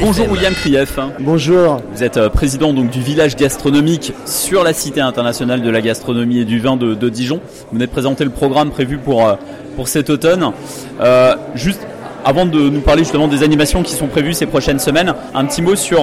Bonjour 0.00 0.30
William 0.30 0.52
Krief. 0.52 0.98
Bonjour. 1.20 1.80
Vous 1.94 2.02
êtes 2.04 2.18
euh, 2.18 2.28
président 2.28 2.74
donc 2.74 2.90
du 2.90 3.00
village 3.00 3.34
gastronomique 3.34 4.12
sur 4.26 4.62
la 4.62 4.74
Cité 4.74 5.00
internationale 5.00 5.62
de 5.62 5.70
la 5.70 5.80
gastronomie 5.80 6.40
et 6.40 6.44
du 6.44 6.58
vin 6.58 6.76
de, 6.76 7.08
Dijon. 7.08 7.40
Vous 7.70 7.72
venez 7.76 7.86
de 7.86 7.90
présenter 7.90 8.24
le 8.24 8.30
programme 8.30 8.70
prévu 8.70 8.98
pour, 8.98 9.26
euh, 9.26 9.36
pour 9.74 9.88
cet 9.88 10.10
automne. 10.10 10.52
Euh, 11.00 11.34
juste 11.54 11.80
avant 12.26 12.44
de 12.44 12.68
nous 12.68 12.80
parler 12.80 13.04
justement 13.04 13.26
des 13.26 13.42
animations 13.42 13.82
qui 13.82 13.94
sont 13.94 14.06
prévues 14.06 14.34
ces 14.34 14.44
prochaines 14.44 14.78
semaines, 14.78 15.14
un 15.34 15.46
petit 15.46 15.62
mot 15.62 15.76
sur 15.76 16.02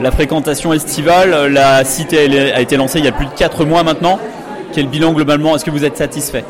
la 0.00 0.10
fréquentation 0.10 0.74
estivale. 0.74 1.50
La 1.50 1.84
Cité 1.84 2.52
a 2.52 2.60
été 2.60 2.76
lancée 2.76 2.98
il 2.98 3.06
y 3.06 3.08
a 3.08 3.12
plus 3.12 3.26
de 3.26 3.32
4 3.32 3.64
mois 3.64 3.84
maintenant. 3.84 4.18
Quel 4.74 4.86
bilan 4.86 5.14
globalement 5.14 5.56
Est-ce 5.56 5.64
que 5.64 5.70
vous 5.70 5.84
êtes 5.84 5.96
satisfait? 5.96 6.44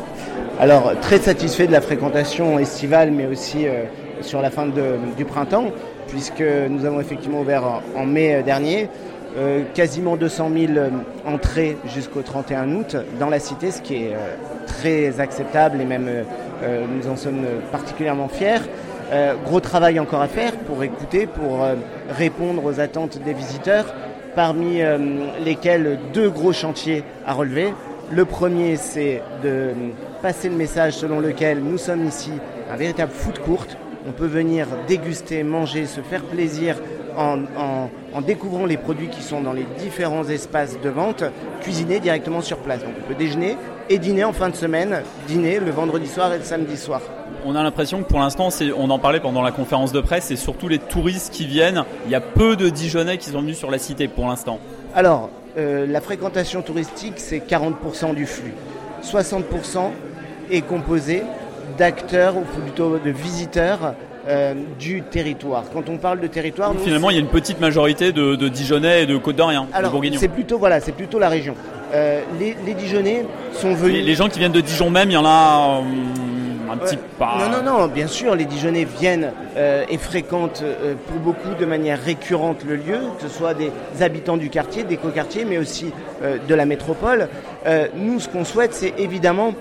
Alors 0.59 0.91
très 1.01 1.19
satisfait 1.19 1.67
de 1.67 1.71
la 1.71 1.79
frentation 1.81 2.59
estivale 2.59 3.11
mais 3.11 3.27
aussi 3.27 3.65
sur 4.21 4.41
la 4.41 4.51
fin 4.51 4.67
du 5.17 5.25
printemps 5.25 5.71
puisque 6.09 6.43
nous 6.69 6.85
avons 6.85 6.99
effectivement 6.99 7.41
ouvert 7.41 7.63
en, 7.95 8.05
mai 8.05 8.43
dernier. 8.43 8.89
Euh, 9.37 9.61
quasiment 9.75 10.17
200 10.17 10.49
000 10.57 10.73
euh, 10.73 10.89
entrées 11.23 11.77
jusqu'au 11.85 12.23
31 12.23 12.73
août 12.73 12.95
dans 13.19 13.29
la 13.29 13.37
cité, 13.39 13.69
ce 13.69 13.79
qui 13.79 13.95
est 13.95 14.15
euh, 14.15 14.35
très 14.65 15.19
acceptable 15.19 15.79
et 15.81 15.85
même 15.85 16.09
nous 16.93 17.09
en 17.09 17.15
sommes 17.15 17.45
particulièrement 17.71 18.27
fiers. 18.27 18.59
gros 19.45 19.61
travail 19.61 19.97
encore 19.97 20.21
à 20.21 20.27
faire 20.27 20.51
pour 20.67 20.83
écouter, 20.83 21.25
pour 21.25 21.65
répondre 22.09 22.65
aux 22.65 22.81
attentes 22.81 23.17
des 23.23 23.31
visiteurs, 23.31 23.85
parmi 24.35 24.81
lesquels 25.45 25.97
deux 26.13 26.29
gros 26.29 26.51
chantiers 26.51 27.05
à 27.25 27.31
relever. 27.31 27.73
Le 28.11 28.25
premier, 28.25 28.75
c'est 28.75 29.21
de 29.41 29.71
passer 30.21 30.49
le 30.49 30.55
message 30.55 30.97
selon 30.97 31.21
lequel 31.21 31.59
nous 31.59 31.77
sommes 31.77 32.05
ici 32.05 32.31
un 32.69 32.75
véritable 32.75 33.13
foot 33.13 33.39
courte 33.39 33.77
on 34.07 34.11
peut 34.11 34.27
venir 34.27 34.67
déguster, 34.87 35.43
manger, 35.43 35.85
se 35.85 36.01
faire 36.01 36.23
plaisir 36.23 36.75
en, 37.17 38.21
découvrant 38.21 38.65
les 38.65 38.77
produits 38.77 39.09
qui 39.09 39.21
sont 39.21 39.41
dans 39.41 39.53
les 39.53 39.65
différents 39.79 40.27
espaces 40.27 40.79
de 40.81 40.89
vente, 40.89 41.23
cuisiner 41.61 41.99
directement 41.99 42.41
sur 42.41 42.57
place. 42.57 42.81
Donc 42.81 42.93
on 42.99 43.07
peut 43.07 43.15
déjeuner 43.15 43.57
et 43.89 43.97
dîner 43.97 44.23
en 44.23 44.33
fin 44.33 44.49
de 44.49 44.55
semaine, 44.55 45.03
dîner 45.27 45.59
le 45.59 45.71
vendredi 45.71 46.07
soir 46.07 46.33
et 46.33 46.37
le 46.37 46.43
samedi 46.43 46.77
soir. 46.77 47.01
On 47.45 47.55
a 47.55 47.63
l'impression 47.63 48.03
que 48.03 48.07
pour 48.07 48.19
l'instant, 48.19 48.49
on 48.77 48.89
en 48.89 48.99
parlait 48.99 49.19
pendant 49.19 49.41
la 49.41 49.51
conférence 49.51 49.91
de 49.91 50.01
presse, 50.01 50.25
c'est 50.25 50.35
surtout 50.35 50.67
les 50.67 50.79
touristes 50.79 51.33
qui 51.33 51.45
viennent. 51.45 51.83
Il 52.05 52.11
y 52.11 52.15
a 52.15 52.21
peu 52.21 52.55
de 52.55 52.69
Dijonais 52.69 53.17
qui 53.17 53.29
sont 53.29 53.41
venus 53.41 53.57
sur 53.57 53.71
la 53.71 53.77
cité 53.77 54.07
pour 54.07 54.27
l'instant. 54.27 54.59
Alors, 54.93 55.29
euh, 55.57 55.85
la 55.87 56.01
fréquentation 56.01 56.61
touristique, 56.61 57.15
c'est 57.17 57.39
40% 57.39 58.13
du 58.13 58.25
flux. 58.25 58.53
60% 59.03 59.91
est 60.51 60.61
composé 60.61 61.23
d'acteurs, 61.77 62.37
ou 62.37 62.41
plutôt 62.41 62.97
de 62.97 63.09
visiteurs 63.09 63.93
euh, 64.27 64.53
du 64.77 65.01
territoire. 65.01 65.63
Quand 65.73 65.89
on 65.89 65.97
parle 65.97 66.19
de 66.19 66.27
territoire, 66.27 66.73
finalement, 66.83 67.09
il 67.09 67.15
y 67.15 67.17
a 67.17 67.21
une 67.21 67.27
petite 67.27 67.59
majorité 67.59 68.11
de, 68.11 68.35
Dijonais 68.47 69.03
et 69.03 69.05
de 69.05 69.17
Côte 69.17 69.35
d'Orient, 69.35 69.67
Alors, 69.73 69.99
c'est 70.17 70.27
plutôt 70.27 70.59
voilà, 70.59 70.79
c'est 70.79 70.91
plutôt 70.91 71.19
la 71.19 71.29
région. 71.29 71.55
Euh, 71.93 72.21
les, 72.39 72.73
Dijonais 72.73 73.25
sont 73.53 73.73
venus. 73.73 74.05
Les, 74.05 74.15
gens 74.15 74.29
qui 74.29 74.39
viennent 74.39 74.51
de 74.51 74.61
Dijon 74.61 74.89
même, 74.89 75.09
il 75.09 75.13
y 75.13 75.17
en 75.17 75.25
a. 75.25 75.79
Euh, 75.79 76.38
un 76.71 76.77
petit 76.77 76.97
pas. 77.17 77.37
Non, 77.39 77.49
non, 77.49 77.63
non, 77.63 77.87
bien 77.87 78.07
sûr, 78.07 78.35
les 78.35 78.45
Dijonais 78.45 78.85
viennent 78.85 79.31
et 79.57 79.97
fréquentent 79.97 80.63
pour 81.07 81.19
beaucoup 81.19 81.53
de 81.59 81.65
manière 81.65 82.01
récurrente 82.01 82.63
le 82.65 82.75
lieu, 82.75 82.99
que 83.17 83.27
ce 83.27 83.29
soit 83.29 83.53
des 83.53 83.71
habitants 84.01 84.37
du 84.37 84.49
quartier, 84.49 84.83
des 84.83 84.97
co-quartiers, 84.97 85.45
mais 85.45 85.57
aussi 85.57 85.91
de 86.21 86.55
la 86.55 86.65
métropole. 86.65 87.27
nous, 87.95 88.19
ce 88.19 88.29
qu'on 88.29 88.45
souhaite, 88.45 88.73
c'est 88.73 88.93
évidemment 88.97 89.53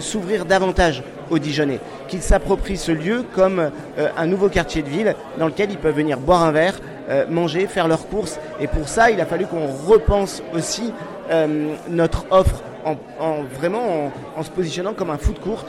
s'ouvrir 0.00 0.44
davantage 0.44 1.02
aux 1.30 1.38
Dijonais, 1.38 1.80
qu'ils 2.08 2.22
s'approprient 2.22 2.76
ce 2.76 2.92
lieu 2.92 3.24
comme 3.34 3.70
euh, 3.98 4.08
un 4.16 4.26
nouveau 4.26 4.48
quartier 4.48 4.82
de 4.82 4.88
ville 4.88 5.14
dans 5.38 5.46
lequel 5.46 5.70
ils 5.70 5.78
peuvent 5.78 5.96
venir 5.96 6.18
boire 6.18 6.42
un 6.42 6.52
verre, 6.52 6.78
euh, 7.08 7.24
manger, 7.28 7.66
faire 7.66 7.88
leurs 7.88 8.08
courses. 8.08 8.38
Et 8.60 8.66
pour 8.66 8.88
ça, 8.88 9.10
il 9.10 9.20
a 9.20 9.26
fallu 9.26 9.46
qu'on 9.46 9.66
repense 9.66 10.42
aussi 10.54 10.92
euh, 11.30 11.74
notre 11.88 12.26
offre 12.30 12.62
en, 12.84 13.42
vraiment 13.58 14.12
en, 14.36 14.42
se 14.44 14.50
positionnant 14.50 14.92
comme 14.92 15.10
un 15.10 15.18
food 15.18 15.40
court 15.40 15.64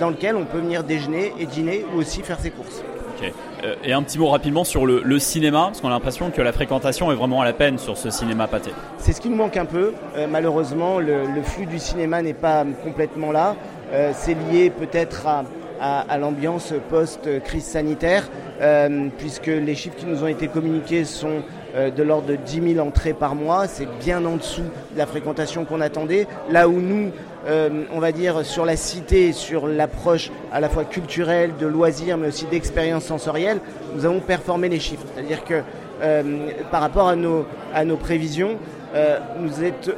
dans 0.00 0.10
lequel 0.10 0.36
on 0.36 0.44
peut 0.44 0.58
venir 0.58 0.82
déjeuner 0.82 1.32
et 1.38 1.46
dîner 1.46 1.84
ou 1.94 2.00
aussi 2.00 2.22
faire 2.22 2.40
ses 2.40 2.50
courses. 2.50 2.82
Et 3.84 3.92
un 3.92 4.02
petit 4.02 4.18
mot 4.18 4.26
rapidement 4.26 4.64
sur 4.64 4.86
le, 4.86 5.18
cinéma, 5.20 5.66
parce 5.66 5.80
qu'on 5.80 5.88
a 5.88 5.92
l'impression 5.92 6.30
que 6.30 6.42
la 6.42 6.52
fréquentation 6.52 7.12
est 7.12 7.14
vraiment 7.14 7.40
à 7.40 7.44
la 7.44 7.52
peine 7.52 7.78
sur 7.78 7.96
ce 7.96 8.10
cinéma 8.10 8.48
pâté. 8.48 8.70
C'est 8.98 9.12
ce 9.12 9.20
qui 9.20 9.28
nous 9.28 9.36
manque 9.36 9.56
un 9.56 9.64
peu. 9.64 9.92
malheureusement, 10.28 10.98
le, 10.98 11.24
flux 11.44 11.66
du 11.66 11.78
cinéma 11.78 12.22
n'est 12.22 12.34
pas 12.34 12.64
complètement 12.82 13.30
là. 13.30 13.54
Euh, 13.92 14.12
c'est 14.14 14.34
lié 14.34 14.70
peut-être 14.70 15.26
à, 15.26 16.18
l'ambiance 16.18 16.72
post-crise 16.88 17.64
sanitaire, 17.64 18.28
euh, 18.60 19.08
puisque 19.18 19.48
les 19.48 19.74
chiffres 19.74 19.96
qui 19.96 20.06
nous 20.06 20.22
ont 20.22 20.28
été 20.28 20.46
communiqués 20.48 21.04
sont 21.04 21.28
euh, 21.28 21.40
de 21.74 22.02
l'ordre 22.02 22.26
de 22.26 22.36
10 22.36 22.74
000 22.74 22.86
entrées 22.86 23.14
par 23.14 23.34
mois. 23.34 23.66
C'est 23.66 23.88
bien 24.00 24.24
en 24.24 24.36
dessous 24.36 24.62
de 24.92 24.98
la 24.98 25.06
fréquentation 25.06 25.64
qu'on 25.64 25.80
attendait. 25.80 26.26
Là 26.50 26.68
où 26.68 26.80
nous, 26.80 27.10
on 27.92 27.98
va 27.98 28.12
dire, 28.12 28.44
sur 28.44 28.64
la 28.64 28.76
cité, 28.76 29.32
sur 29.32 29.66
l'approche 29.66 30.30
à 30.52 30.60
la 30.60 30.68
fois 30.68 30.84
culturelle, 30.84 31.52
de 31.58 31.66
loisirs, 31.66 32.18
mais 32.18 32.28
aussi 32.28 32.46
d'expérience 32.46 33.04
sensorielle, 33.04 33.58
nous 33.94 34.04
avons 34.04 34.20
performé 34.20 34.68
les 34.68 34.80
chiffres. 34.80 35.06
C'est-à-dire 35.14 35.44
que 35.44 35.62
par 36.70 36.80
rapport 36.80 37.08
à 37.08 37.16
nos 37.16 37.96
prévisions, 37.96 38.58
euh, 38.94 39.18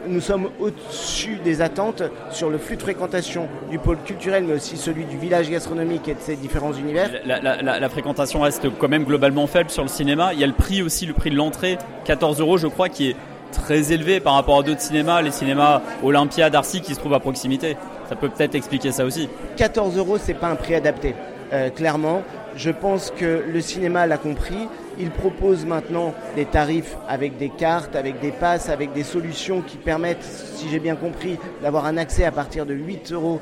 nous, 0.08 0.20
sommes 0.20 0.50
au-dessus 0.60 1.38
des 1.42 1.60
attentes 1.60 2.02
sur 2.30 2.50
le 2.50 2.58
flux 2.58 2.76
de 2.76 2.82
fréquentation 2.82 3.48
du 3.70 3.78
pôle 3.78 3.98
culturel, 4.04 4.44
mais 4.44 4.54
aussi 4.54 4.76
celui 4.76 5.04
du 5.04 5.16
village 5.16 5.50
gastronomique 5.50 6.08
et 6.08 6.14
de 6.14 6.20
ses 6.20 6.36
différents 6.36 6.72
univers. 6.72 7.10
La, 7.24 7.88
fréquentation 7.88 8.40
reste 8.40 8.66
quand 8.78 8.88
même 8.88 9.04
globalement 9.04 9.46
faible 9.46 9.70
sur 9.70 9.82
le 9.82 9.88
cinéma. 9.88 10.32
Il 10.32 10.40
y 10.40 10.44
a 10.44 10.46
le 10.46 10.52
prix 10.52 10.82
aussi, 10.82 11.06
le 11.06 11.14
prix 11.14 11.30
de 11.30 11.36
l'entrée, 11.36 11.78
14 12.04 12.40
euros 12.40 12.58
je 12.58 12.66
crois, 12.66 12.88
qui 12.88 13.10
est 13.10 13.16
très 13.52 13.92
élevé 13.92 14.20
par 14.20 14.34
rapport 14.34 14.58
à 14.58 14.62
d'autres 14.62 14.80
cinémas, 14.80 15.22
les 15.22 15.30
cinémas 15.30 15.80
Olympia, 16.02 16.50
Darcy 16.50 16.80
qui 16.80 16.94
se 16.94 17.00
trouvent 17.00 17.14
à 17.14 17.20
proximité. 17.20 17.76
Ça 18.08 18.16
peut 18.16 18.28
peut-être 18.28 18.54
expliquer 18.54 18.92
ça 18.92 19.04
aussi. 19.04 19.28
14 19.56 19.96
euros, 19.96 20.18
c'est 20.18 20.34
pas 20.34 20.48
un 20.48 20.56
prix 20.56 20.74
adapté. 20.74 21.14
Euh, 21.54 21.70
clairement, 21.70 22.22
je 22.56 22.70
pense 22.70 23.12
que 23.16 23.44
le 23.46 23.60
cinéma 23.60 24.08
l'a 24.08 24.18
compris. 24.18 24.68
Il 24.98 25.10
propose 25.10 25.64
maintenant 25.64 26.12
des 26.34 26.46
tarifs 26.46 26.96
avec 27.08 27.36
des 27.36 27.48
cartes, 27.48 27.94
avec 27.94 28.20
des 28.20 28.32
passes, 28.32 28.68
avec 28.68 28.92
des 28.92 29.04
solutions 29.04 29.60
qui 29.60 29.76
permettent, 29.76 30.22
si 30.22 30.68
j'ai 30.68 30.80
bien 30.80 30.96
compris, 30.96 31.38
d'avoir 31.62 31.86
un 31.86 31.96
accès 31.96 32.24
à 32.24 32.32
partir 32.32 32.66
de 32.66 32.74
8,80 32.74 33.12
euros 33.12 33.40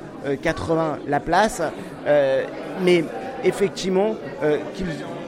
la 1.09 1.21
place. 1.21 1.62
Euh, 2.06 2.45
mais 2.83 3.05
effectivement, 3.45 4.15
euh, 4.43 4.59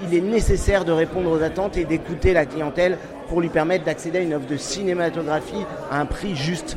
il 0.07 0.15
est 0.15 0.21
nécessaire 0.21 0.85
de 0.85 0.93
répondre 0.93 1.31
aux 1.31 1.43
attentes 1.43 1.79
et 1.79 1.85
d'écouter 1.85 2.35
la 2.35 2.45
clientèle 2.45 2.99
pour 3.29 3.41
lui 3.41 3.49
permettre 3.49 3.85
d'accéder 3.85 4.19
à 4.19 4.23
une 4.23 4.35
offre 4.35 4.47
de 4.47 4.59
cinématographie 4.59 5.65
à 5.91 6.01
un 6.01 6.07
prix 6.07 6.37
juste. 6.37 6.77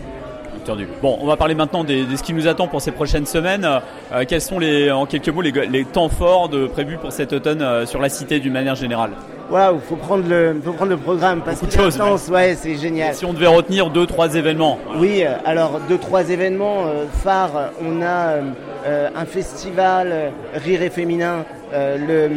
Bon, 1.02 1.18
on 1.22 1.28
va 1.28 1.38
parler 1.38 1.56
maintenant 1.56 1.84
de 1.84 2.04
ce 2.16 2.24
qui 2.24 2.34
nous 2.34 2.48
attend 2.48 2.68
pour 2.68 2.82
ces 2.82 2.92
prochaines 2.92 3.26
semaines. 3.26 3.66
Euh, 4.12 4.26
quels 4.28 4.42
sont 4.42 4.60
les, 4.60 4.92
en 4.92 5.06
quelques 5.06 5.30
mots 5.30 5.42
les, 5.42 5.86
temps 5.86 6.10
forts 6.10 6.50
de, 6.50 6.68
prévus 6.68 6.98
pour 6.98 7.12
cet 7.12 7.34
automne 7.34 7.62
euh, 7.62 7.86
sur 7.86 8.02
la 8.02 8.10
cité 8.10 8.40
d'une 8.40 8.54
manière 8.54 8.76
générale? 8.76 9.12
Waouh, 9.50 9.80
faut 9.80 9.96
prendre 9.96 10.28
le, 10.28 10.60
faut 10.64 10.74
prendre 10.74 10.92
le 10.92 10.98
programme 10.98 11.42
parce 11.42 11.62
que 11.62 12.32
ouais, 12.32 12.56
c'est 12.56 12.76
génial. 12.76 13.16
Si 13.16 13.24
on 13.24 13.32
devait 13.32 13.48
retenir 13.48 13.90
deux, 13.90 14.06
trois 14.06 14.36
événements. 14.36 14.78
Oui, 14.98 15.24
euh, 15.24 15.36
alors 15.46 15.80
deux, 15.88 15.98
trois 15.98 16.30
événements 16.30 16.86
phares. 17.24 17.72
On 17.82 18.02
a 18.02 18.36
un 19.16 19.26
festival 19.26 20.32
Rire 20.54 20.82
et 20.82 20.90
Féminin 20.90 21.46
le, 21.74 22.28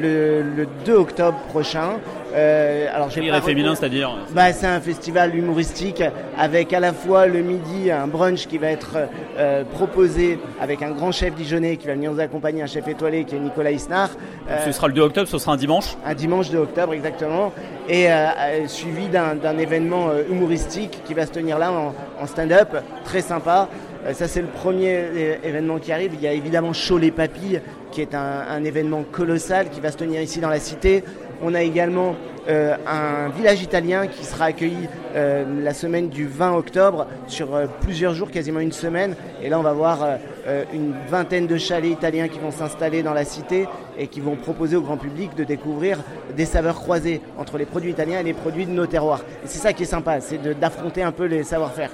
le, 0.00 0.42
le, 0.42 0.66
2 0.84 0.94
octobre 0.94 1.38
prochain. 1.48 1.94
Euh, 2.34 2.86
alors 2.94 3.10
j'ai 3.10 3.22
féminin, 3.40 3.74
c'est-à-dire 3.74 4.14
bah, 4.34 4.52
C'est 4.52 4.66
un 4.66 4.80
festival 4.80 5.34
humoristique 5.34 6.02
avec 6.36 6.72
à 6.72 6.80
la 6.80 6.92
fois 6.92 7.26
le 7.26 7.40
midi 7.40 7.90
un 7.90 8.06
brunch 8.06 8.46
qui 8.46 8.58
va 8.58 8.68
être 8.68 8.96
euh, 9.38 9.64
proposé 9.64 10.38
avec 10.60 10.82
un 10.82 10.90
grand 10.90 11.12
chef 11.12 11.34
dijonnais 11.34 11.76
qui 11.76 11.86
va 11.86 11.94
venir 11.94 12.12
nous 12.12 12.20
accompagner, 12.20 12.62
un 12.62 12.66
chef 12.66 12.86
étoilé 12.88 13.24
qui 13.24 13.34
est 13.34 13.38
Nicolas 13.40 13.70
Isnard. 13.70 14.10
Euh, 14.50 14.64
ce 14.64 14.72
sera 14.72 14.88
le 14.88 14.94
2 14.94 15.02
octobre, 15.02 15.28
ce 15.28 15.38
sera 15.38 15.52
un 15.52 15.56
dimanche? 15.56 15.96
Un 16.04 16.14
dimanche 16.14 16.50
2 16.50 16.58
octobre, 16.58 16.92
exactement. 16.92 17.52
Et 17.88 18.08
suivi 18.66 19.08
d'un 19.08 19.58
événement 19.58 20.10
humoristique 20.30 21.00
qui 21.06 21.14
va 21.14 21.24
se 21.24 21.32
tenir 21.32 21.58
là 21.58 21.72
en, 21.72 22.26
stand-up, 22.26 22.76
très 23.04 23.22
sympa. 23.22 23.68
Ça, 24.12 24.28
c'est 24.28 24.42
le 24.42 24.46
premier 24.46 25.38
événement 25.42 25.78
qui 25.78 25.90
arrive. 25.90 26.12
Il 26.12 26.20
y 26.20 26.26
a 26.26 26.32
évidemment 26.34 26.74
Chaud 26.74 26.98
les 26.98 27.10
Papilles, 27.10 27.62
qui 27.90 28.02
est 28.02 28.14
un, 28.14 28.44
un 28.50 28.62
événement 28.62 29.04
colossal 29.10 29.70
qui 29.70 29.80
va 29.80 29.90
se 29.90 29.96
tenir 29.96 30.20
ici 30.20 30.38
dans 30.38 30.50
la 30.50 30.60
cité. 30.60 31.02
On 31.42 31.54
a 31.54 31.62
également 31.62 32.16
euh, 32.48 32.76
un 32.86 33.28
village 33.28 33.62
italien 33.62 34.06
qui 34.06 34.24
sera 34.24 34.46
accueilli 34.46 34.88
euh, 35.14 35.44
la 35.62 35.74
semaine 35.74 36.08
du 36.08 36.26
20 36.26 36.54
octobre 36.54 37.06
sur 37.26 37.54
euh, 37.54 37.66
plusieurs 37.82 38.14
jours, 38.14 38.30
quasiment 38.30 38.60
une 38.60 38.72
semaine. 38.72 39.14
Et 39.42 39.48
là, 39.48 39.58
on 39.58 39.62
va 39.62 39.72
voir 39.72 40.18
une 40.72 40.94
vingtaine 41.10 41.46
de 41.46 41.58
chalets 41.58 41.90
italiens 41.90 42.28
qui 42.28 42.38
vont 42.38 42.50
s'installer 42.50 43.02
dans 43.02 43.12
la 43.12 43.26
cité 43.26 43.66
et 43.98 44.06
qui 44.06 44.20
vont 44.20 44.34
proposer 44.34 44.76
au 44.76 44.80
grand 44.80 44.96
public 44.96 45.34
de 45.36 45.44
découvrir 45.44 45.98
des 46.34 46.46
saveurs 46.46 46.76
croisées 46.76 47.20
entre 47.38 47.58
les 47.58 47.66
produits 47.66 47.90
italiens 47.90 48.20
et 48.20 48.22
les 48.22 48.32
produits 48.32 48.64
de 48.64 48.70
nos 48.70 48.86
terroirs. 48.86 49.20
Et 49.44 49.46
c'est 49.46 49.58
ça 49.58 49.74
qui 49.74 49.82
est 49.82 49.86
sympa, 49.86 50.20
c'est 50.20 50.58
d'affronter 50.58 51.02
un 51.02 51.12
peu 51.12 51.26
les 51.26 51.42
savoir-faire. 51.42 51.90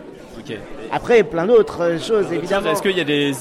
Après, 0.92 1.22
plein 1.22 1.46
d'autres 1.46 1.98
choses, 2.00 2.32
évidemment. 2.32 2.70
Est-ce 2.70 2.82
qu'il 2.82 2.96
y 2.96 3.00
a 3.00 3.04
des, 3.04 3.32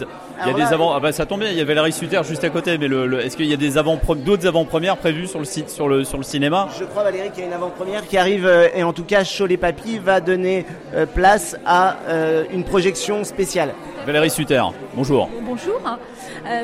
il 0.42 0.48
y 0.48 0.50
a 0.50 0.54
des 0.54 0.74
avant, 0.74 0.94
ah 0.94 1.00
bah, 1.00 1.12
ça 1.12 1.26
tombe 1.26 1.42
bien, 1.42 1.50
il 1.50 1.58
y 1.58 1.62
avait 1.62 1.74
Valérie 1.74 1.92
Suter 1.92 2.22
juste 2.24 2.44
à 2.44 2.50
côté, 2.50 2.78
mais 2.78 2.88
le, 2.88 3.20
est-ce 3.22 3.38
qu'il 3.38 3.46
y 3.46 3.54
a 3.54 3.58
des 3.58 3.78
avant 3.78 4.00
d'autres 4.16 4.48
avant-premières 4.48 4.98
prévues 4.98 5.28
sur 5.28 5.40
le 5.40 5.46
site, 5.46 5.70
sur 5.70 5.88
le, 5.88 6.04
sur 6.04 6.18
le 6.18 6.24
cinéma? 6.24 6.70
Je 6.78 6.86
crois 6.86 7.04
Valérie 7.04 7.30
qu'il 7.32 7.42
y 7.42 7.44
a 7.44 7.48
une 7.48 7.54
avant-première 7.54 8.06
qui 8.08 8.18
arrive, 8.18 8.46
euh, 8.46 8.68
et 8.76 8.84
en 8.84 8.94
tout 8.94 9.04
cas, 9.04 9.24
Cholet 9.24 9.58
Papy 9.58 10.00
va 10.00 10.22
donner 10.22 10.66
euh, 10.94 11.06
place 11.06 11.56
à 11.66 11.98
euh, 12.08 12.46
une 12.52 12.64
projection 12.64 13.24
spéciale. 13.24 13.74
Valérie 14.06 14.30
Suter, 14.30 14.64
bonjour. 14.96 15.30
Bonjour. 15.42 15.80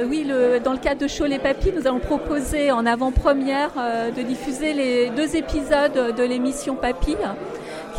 oui, 0.10 0.26
le, 0.28 0.60
dans 0.60 0.74
le 0.74 0.78
cadre 0.78 1.02
de 1.02 1.08
Cholet 1.08 1.40
Papy, 1.40 1.72
nous 1.74 1.88
allons 1.88 2.00
proposer 2.00 2.72
en 2.72 2.86
avant-première 2.86 3.72
de 4.16 4.22
diffuser 4.24 4.74
les 4.74 5.10
deux 5.10 5.38
épisodes 5.38 6.16
de 6.18 6.24
l'émission 6.24 6.76
Papy 6.76 7.16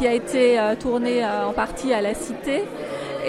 qui 0.00 0.06
a 0.06 0.14
été 0.14 0.58
euh, 0.58 0.74
tourné 0.76 1.22
euh, 1.22 1.48
en 1.48 1.52
partie 1.52 1.92
à 1.92 2.00
la 2.00 2.14
Cité. 2.14 2.62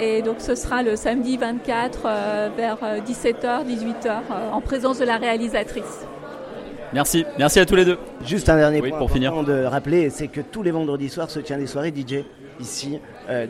Et 0.00 0.22
donc 0.22 0.36
ce 0.38 0.54
sera 0.54 0.82
le 0.82 0.96
samedi 0.96 1.36
24 1.36 2.00
euh, 2.06 2.48
vers 2.56 2.78
17h, 3.06 3.66
18h 3.66 4.10
en 4.50 4.60
présence 4.62 4.98
de 4.98 5.04
la 5.04 5.18
réalisatrice. 5.18 6.06
Merci, 6.94 7.26
merci 7.38 7.60
à 7.60 7.66
tous 7.66 7.76
les 7.76 7.84
deux. 7.84 7.98
Juste 8.24 8.48
un 8.48 8.56
dernier 8.56 8.80
point 8.80 8.96
pour 8.96 9.10
finir. 9.10 9.44
de 9.44 9.64
rappeler, 9.64 10.08
c'est 10.08 10.28
que 10.28 10.40
tous 10.40 10.62
les 10.62 10.70
vendredis 10.70 11.10
soirs 11.10 11.28
se 11.30 11.40
tient 11.40 11.58
des 11.58 11.66
soirées 11.66 11.92
DJ 11.94 12.24
ici 12.62 13.00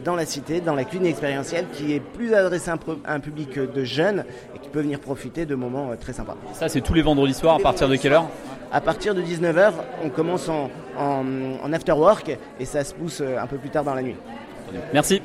dans 0.04 0.14
la 0.16 0.26
cité, 0.26 0.60
dans 0.60 0.74
la 0.74 0.84
cuisine 0.84 1.06
expérientielle, 1.06 1.66
qui 1.72 1.92
est 1.92 2.00
plus 2.00 2.34
adressée 2.34 2.70
à 2.70 2.78
un, 3.06 3.20
public 3.20 3.58
de 3.58 3.84
jeunes 3.84 4.24
et 4.54 4.58
qui 4.58 4.68
peut 4.68 4.80
venir 4.80 5.00
profiter 5.00 5.46
de 5.46 5.54
moments 5.54 5.90
très 5.98 6.12
sympas. 6.12 6.36
Ça, 6.52 6.68
c'est 6.68 6.80
tous 6.80 6.94
les 6.94 7.02
vendredis 7.02 7.34
soirs. 7.34 7.56
à 7.56 7.58
partir 7.58 7.88
de 7.88 7.96
quelle 7.96 8.12
heure? 8.12 8.28
À 8.70 8.80
partir 8.80 9.14
de 9.14 9.22
19h, 9.22 9.72
on 10.04 10.08
commence 10.08 10.48
en, 10.48 10.70
en, 10.98 11.24
en 11.62 11.72
after 11.72 11.92
work 11.92 12.38
et 12.58 12.64
ça 12.64 12.84
se 12.84 12.94
pousse 12.94 13.20
un 13.20 13.46
peu 13.46 13.58
plus 13.58 13.70
tard 13.70 13.84
dans 13.84 13.94
la 13.94 14.02
nuit. 14.02 14.16
Merci. 14.92 15.20